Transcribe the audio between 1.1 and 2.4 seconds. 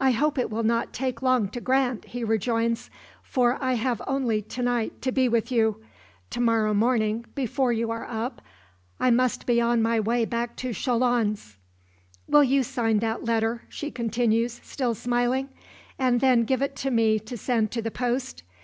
long to grant," he